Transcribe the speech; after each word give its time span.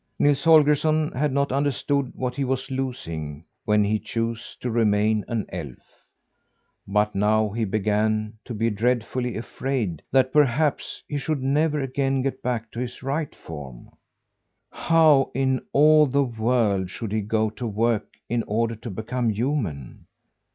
Nils 0.17 0.43
Holgersson 0.45 1.11
had 1.11 1.31
not 1.31 1.51
understood 1.51 2.11
what 2.15 2.33
he 2.33 2.43
was 2.43 2.71
losing 2.71 3.45
when 3.65 3.83
he 3.83 3.99
chose 3.99 4.57
to 4.59 4.71
remain 4.71 5.23
an 5.27 5.45
elf; 5.49 5.77
but 6.87 7.13
now 7.13 7.49
he 7.49 7.65
began 7.65 8.33
to 8.45 8.55
be 8.55 8.71
dreadfully 8.71 9.37
afraid 9.37 10.01
that, 10.11 10.33
perhaps, 10.33 11.03
he 11.07 11.19
should 11.19 11.43
never 11.43 11.79
again 11.79 12.23
get 12.23 12.41
back 12.41 12.71
to 12.71 12.79
his 12.79 13.03
right 13.03 13.35
form. 13.35 13.91
How 14.71 15.29
in 15.35 15.61
all 15.71 16.07
the 16.07 16.23
world 16.23 16.89
should 16.89 17.11
he 17.11 17.21
go 17.21 17.51
to 17.51 17.67
work 17.67 18.07
in 18.27 18.43
order 18.47 18.75
to 18.77 18.89
become 18.89 19.29
human? 19.29 20.07